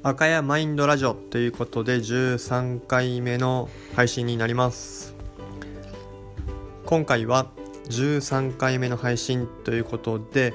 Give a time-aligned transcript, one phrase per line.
[0.00, 5.16] 赤谷マインドラジオということで13回目の配信になります。
[6.86, 7.50] 今回は
[7.88, 10.54] 13回目の配信ということで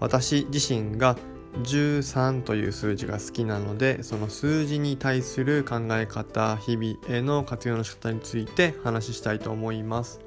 [0.00, 1.16] 私自身が
[1.62, 10.20] 13という数字が好きなのでその数字に対する考え方日々への活用の仕方について話したいと思います。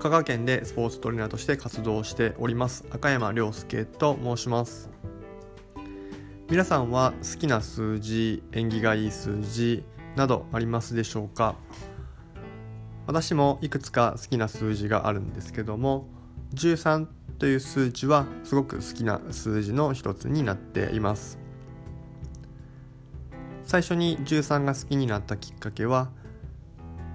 [0.00, 4.88] 香川県でスポーツトレーナーとして活動しております赤山亮介と申します。
[6.50, 9.84] 皆さんは好きな数字縁起がいい数字
[10.16, 11.56] などありますでしょうか？
[13.06, 16.08] 私もいくつか好きな数字があるんですけども
[16.54, 17.06] 13
[17.38, 21.38] という数字はすごく好きな数字の一つになっています。
[23.64, 26.08] 最初に13が好きになったきっかけは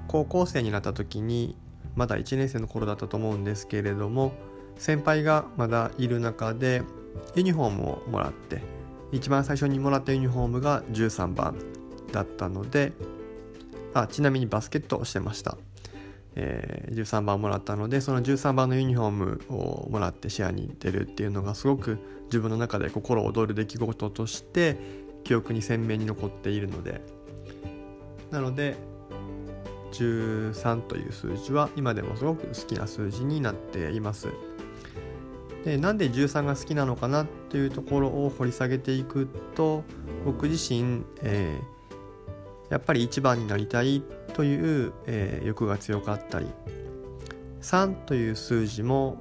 [0.08, 1.58] 高校生になった時に
[1.96, 4.34] まだ1年生の頃だったと思うんですけれども
[4.77, 6.84] 先輩がまだいる中で
[7.36, 8.62] ユニフォームをもらって
[9.14, 11.56] 一番最初にもらったユニフォームが13番
[12.12, 12.92] だったので
[13.94, 15.56] あちなみにバスケットをしてました、
[16.36, 24.78] えー、13番もらったのでその13番のユニフォームをもらって試合に出るっていうのがすごく自分の中で心躍る出来事として
[25.24, 27.02] 記憶に鮮明に残っているので
[28.32, 28.76] なので
[29.91, 34.30] 13という数字は今でもすごく好きな数字になっています。
[35.64, 39.84] でなんで13が好きなのかなっていうところを掘り下げていくと
[40.26, 44.04] 僕自身、えー、やっぱり一番になりたい
[44.34, 46.48] という、えー、欲が強かったり
[47.62, 49.20] 3という数字も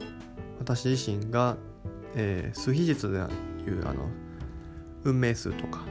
[0.59, 1.57] 私自身が、
[2.17, 4.09] えー、数比術でいうあの
[5.05, 5.85] 運命数とか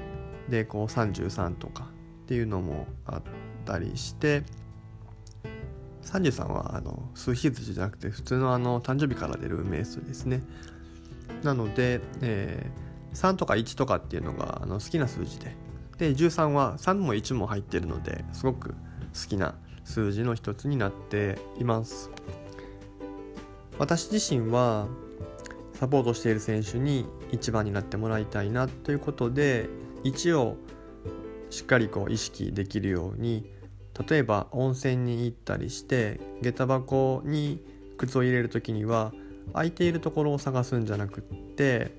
[0.50, 1.88] でこう33とか
[2.24, 3.22] っていうのもあっ
[3.66, 4.44] たりして
[6.12, 10.44] 33はあの数比率じゃなくて普通のあの誕生日から出る運命数ですね。
[11.44, 15.56] なので、えー、3とか1とかっていうのがあの好きな数字で。
[15.98, 18.76] で13は3も1も入ってるのですごく好
[19.30, 22.10] きな数字の一つになっています。
[23.78, 24.88] 私自身は
[25.74, 29.70] サポートしている選手に1番になってもらいたいなということで
[30.04, 30.58] 1を
[31.50, 33.52] しっかりこう意識できるように
[34.08, 37.62] 例えば温泉に行ったりして下駄箱に
[37.98, 39.14] 靴を入れる時には
[39.54, 41.92] 空いているところを探すんじゃなくって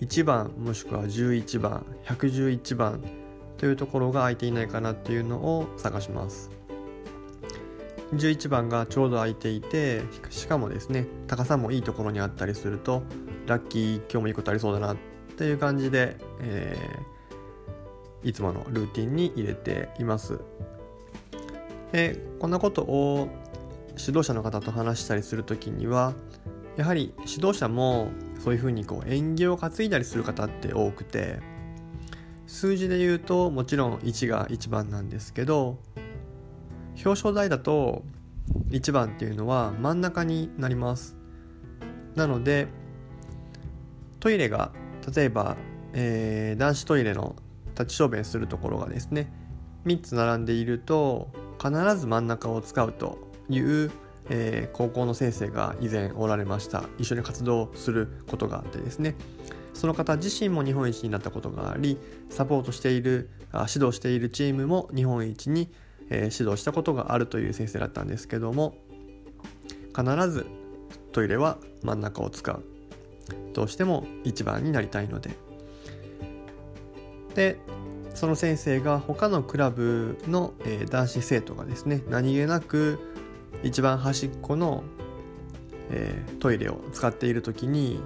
[0.00, 3.02] 1番もしくは11番111番
[3.56, 6.50] というところが空いていないかなっていうのを探します。
[8.12, 13.02] 11番がちょうど空いていてしかもですね高さもいいところにあったりすると
[13.46, 14.96] ラッキー今日もいいことありそうだなっ
[15.36, 20.40] ていう感じで、えー、いつものルーティンに入れています。
[21.96, 23.30] でこんなことを
[23.98, 26.12] 指導者の方と話したりする時には
[26.76, 28.08] やはり指導者も
[28.38, 31.38] そういうふうにこう縁起を担いだりする方って多くて
[32.46, 35.78] 数字で言うともちろん1が1番なんですけど
[36.96, 38.04] 表彰台だと
[38.68, 41.16] 1番っていうのは真ん中になります。
[42.14, 42.68] なので
[44.20, 44.70] トイレが
[45.14, 45.56] 例えば、
[45.94, 47.36] えー、男子トイレの
[47.68, 49.32] 立ち小便するところがですね
[49.86, 53.18] 3つ並んでいると必ず真ん中を使うと
[53.48, 53.90] いう、
[54.28, 56.84] えー、高校の先生が以前おられました。
[56.98, 59.14] 一緒に活動することがあってですね。
[59.74, 61.98] その方自身も日本一になったことがあり
[62.30, 65.68] サポートしている指導しているチームも日本一に、
[66.08, 68.78] えー、指導したことがあるという先生だったんですけども
[69.94, 70.46] 必ず
[71.12, 72.64] トイレは真ん中を使う。
[73.52, 75.30] どうしても一番になりたいので。
[77.34, 77.58] で
[78.16, 82.98] その先生が他のクラブの、えー、男子生徒がですね何気なく
[83.62, 84.84] 一番端っこの、
[85.90, 88.00] えー、トイレを使っている時に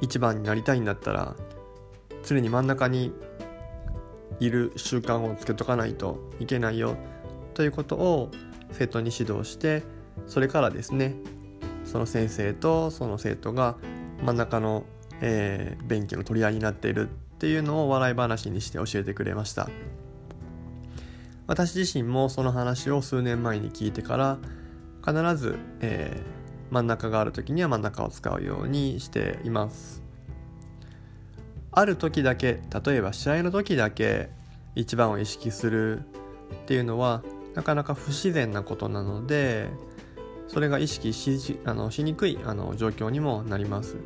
[0.00, 1.34] 一番になりたいんだったら
[2.24, 3.12] 常に真ん中に
[4.38, 6.96] いる習慣をつけとかないといけないよ
[7.54, 8.30] ということを
[8.70, 9.82] 生徒に指導して
[10.28, 11.16] それからですね
[11.84, 13.76] その先生とその生徒が
[14.24, 14.84] 真ん中の、
[15.20, 17.08] えー、便器の取り合いになっている
[17.40, 19.70] っていうのを笑い話にして教えてくれました。
[21.46, 24.38] 私自身もその話を数年前に聞いてから
[25.02, 30.02] 必ず、えー、真ん中がある時には真ん中を使うようにしています。
[31.72, 34.28] ある時だけ例えば試合の時だけ
[34.74, 36.02] 一番を意識するっ
[36.66, 37.22] ていうのは
[37.54, 39.70] なかなか不自然なことなので
[40.46, 43.96] それが意識しあのしにくいあの状況にもなります。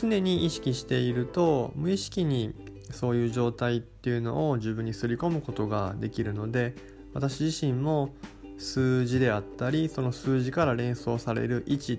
[0.00, 2.54] 常に意識していると無意識に
[2.90, 6.74] そういう状態っていうのを自分にすり込むことができるので
[7.14, 8.14] 私自身も
[8.58, 11.96] 数字であったりその数字から連想される位置っ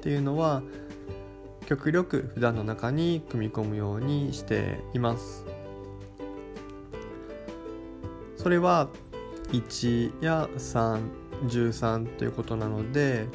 [0.00, 0.62] ていうのは
[1.66, 5.46] 極力普段の中に組み込むようにしています。
[8.36, 8.88] それは
[9.52, 13.28] 1や313ということなので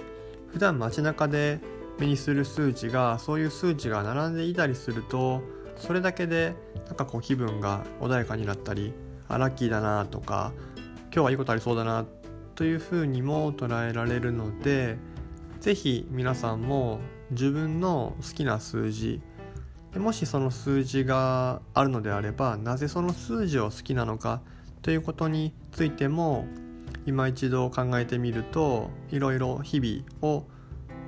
[0.52, 1.60] 普段街中で
[2.00, 5.42] 目にする数値がそういう数値が並んでいたりすると
[5.78, 6.56] それだけで
[6.88, 8.94] なんかこう気分が穏やかになったり
[9.28, 10.52] あラッキーだなとか
[11.14, 12.06] 今日はいいことありそうだな
[12.56, 14.98] というふうにも捉えられるので
[15.60, 17.00] 是非皆さんも
[17.32, 19.22] 自分の好きな数字
[19.96, 24.42] もしその数字があるのであればなぜその数字を好きなのか
[24.82, 26.46] ということについても
[27.06, 30.46] 今一度考えてみるといろいろ日々を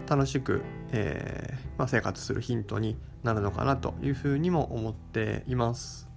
[0.09, 6.09] 楽しく、えー、まあ、生活するヒントになるのかなというふうにも思っています。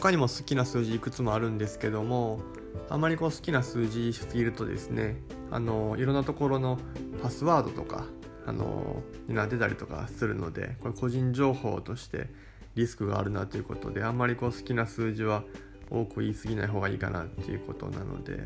[0.00, 2.40] 他にも好きな数字いくつもあるんですけども
[2.90, 5.16] あまりこう好きな数字しすぎるとですね
[5.50, 6.78] あのいろんなところの
[7.22, 8.04] パスワードとか
[8.46, 12.28] あのになってたりとかするのでこれ個人情報として
[12.74, 15.44] リスクがあるなということであんまりこう好きな数字は
[15.90, 18.44] 多く言い過ぎない方がいいかなっていうことなので、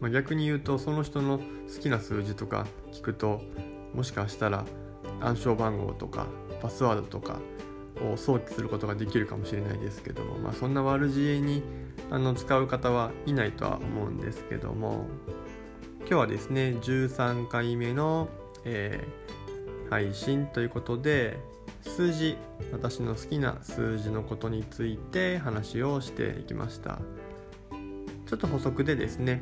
[0.00, 1.44] まあ、逆に言うとその人の好
[1.80, 3.42] きな数字とか聞くと
[3.94, 4.64] もしかしたら
[5.20, 6.26] 暗証番号とか
[6.62, 7.40] パスワードとか
[8.00, 11.62] を想起することができるかもしれないですけども、まあ、そんな悪知恵に
[12.10, 15.06] あの使う方はいないとは思うんですけども
[16.00, 18.28] 今日はですね13回目の、
[18.64, 21.38] えー、配信ということで
[21.82, 22.36] 数字
[22.72, 26.98] 私の好きな数字のことについて話をしていきました。
[28.28, 29.40] ちょっと補足でですね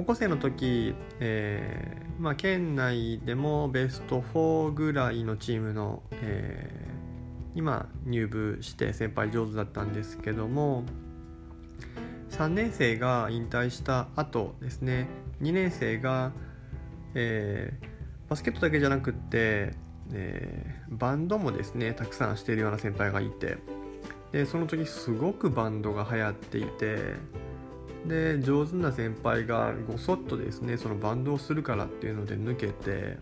[0.00, 10.84] 高校生の時、えー、まあ、県内でもベスト4ぐらいのチームの、えー、今入部して先輩上手だったんですけども
[12.30, 15.06] 3年生が引退した後ですね。
[15.42, 16.32] 2年生が、
[17.14, 19.74] えー、バスケットだけじゃなくって
[20.12, 23.58] えー、バンドもですねたくさんしているような先輩がいて
[24.32, 27.14] でその時すごくバンドが流行っていて
[28.06, 33.18] で上手な先輩がごそっとですねそのバンドをするからっていうので抜けて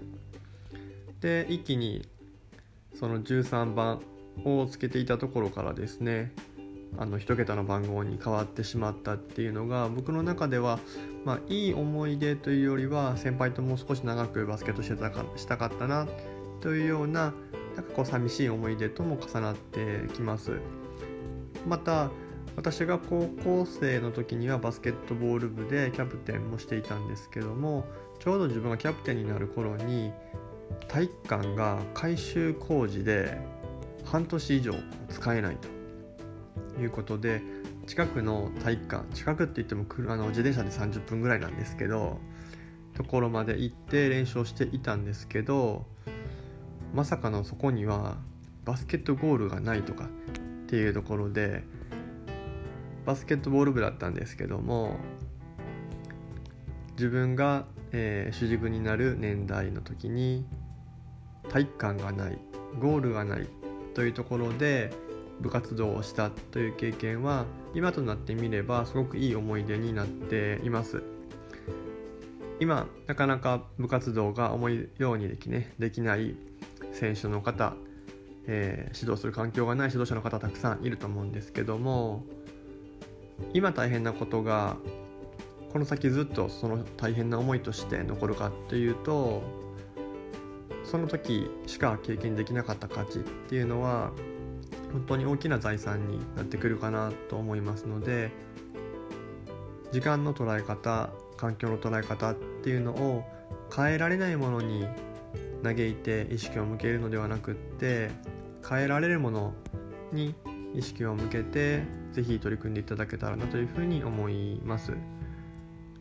[1.20, 2.06] で一気に
[2.94, 4.00] その13番
[4.44, 6.32] をつけていたところからですね
[6.96, 10.78] あの1桁の番号に変わってしまったっていうのが僕の中では、
[11.25, 16.08] まあ、いい思い出というよりは先輩ともう少し長くバスケットしてたかしたかったな
[16.60, 17.34] というような
[17.76, 20.58] なんかこう寂しい思い出とも重なってきます。
[21.66, 22.10] また
[22.58, 27.87] 私が高校生の時にはバスケットボール部でキャプテンもしていたんですけども
[28.19, 30.10] ちょうど自分がキャプテンになる頃に
[30.88, 33.38] 体育館が改修工事で
[34.05, 34.75] 半年以上
[35.08, 35.56] 使えない
[36.75, 37.43] ということで
[37.87, 42.19] 近くの体育館近くって言ってもあの自転車で30分ぐらいなんですけど
[42.96, 45.87] ところまで行って練習をしていたんですけど
[46.93, 48.16] まさかのそこには
[48.64, 50.08] バスケットゴールがないとかっ
[50.66, 51.62] ていうところで
[53.08, 54.99] バスケットボール部だったんですけども
[56.93, 60.44] 自分が、えー、主軸になる年代の時に
[61.49, 62.38] 体育館がない
[62.78, 63.49] ゴールがない
[63.94, 64.93] というところで
[65.40, 71.02] 部活動をしたという経験は今となってみればすごくいい思い出になっています。
[72.61, 76.35] 今なかなか部活動が思いようにでき,、ね、できない
[76.92, 77.75] 選手の方、
[78.49, 82.26] えー、指導する環境がない指導者の方たくさんいると思うんですけども
[83.54, 84.76] 今大変なことが
[85.73, 89.42] この先ずっとその大変な思いとして残るかっていうと
[90.85, 94.11] その時しか経験できなかった価値っていうのは
[94.92, 98.30] 本当に大きな財産になってくるかなと思いますので
[99.92, 103.25] 時間の捉え方環境の捉え方っていうのを
[103.75, 104.87] 変えられないものに
[105.62, 108.11] 嘆いて意識を向けるのではなくって
[108.68, 109.54] 変えられるもの
[110.12, 110.35] に
[110.78, 111.82] 意識を向けて
[112.12, 114.92] 是非取り組んでいただけたらなというふうに思います。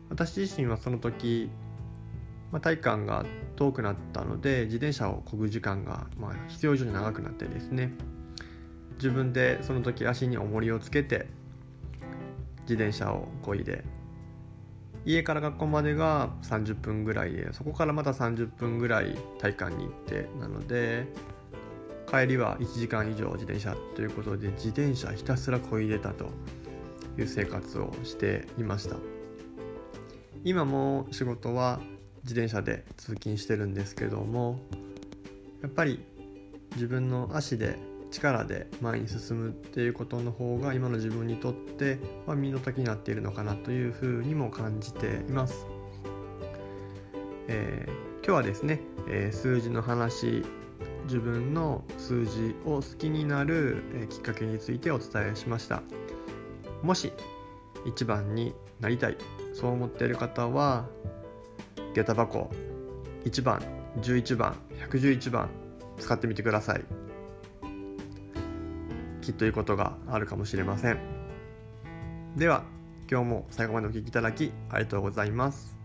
[0.08, 1.50] 私自身はその時、
[2.52, 7.92] まあ、体感が遠くなったので自転車を漕ぐ時間が、ま、必要以上に長くなってですね
[8.94, 11.26] 自分でその時足に重りをつけて
[12.62, 13.84] 自転車を漕いで
[15.04, 21.06] 家から学校までが30分ぐらいでそこからまた30分ぐらい体育館に行ってなので
[22.10, 26.30] 帰りは1時間以上自転車ということで自転車ひたすらこいでたと
[27.18, 28.96] いう生活をしていました
[30.42, 31.80] 今も仕事は
[32.22, 34.58] 自転車で通勤してるんですけども
[35.62, 36.02] やっぱり
[36.74, 37.76] 自分の足で
[38.10, 45.66] 力で前に進むっていうことの方が今の自分にとって、まあ、身の丈になっているのかなというふうにも感じています。
[47.48, 50.42] えー、今日はですね、えー、数字の話
[51.08, 55.82] 自分の数字を好きになる、え、きっかけについてお伝えしました。
[56.82, 57.12] もし
[57.86, 59.16] 1番になりたい
[59.54, 60.86] そう思っている方は
[61.94, 62.50] 下駄箱
[63.24, 63.60] 1番
[64.02, 64.56] 11番
[64.90, 65.48] 111番
[65.98, 66.84] 使ってみてください。
[69.22, 70.98] きっといいことがあるかもしれません。
[72.36, 72.64] では
[73.10, 75.77] 今日も最後までお聴きいただきありがとうございます。